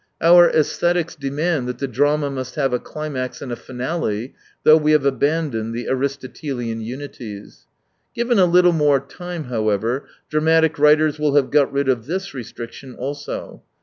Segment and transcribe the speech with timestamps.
[0.19, 4.93] Our aesthetics demand that the drama must have a climax and a finale: though we
[4.93, 7.67] have abandoned the Aristotelian unities.
[8.15, 12.95] Given a little more time, however, dramatic writers will have got rid of this restriction
[12.95, 13.61] also.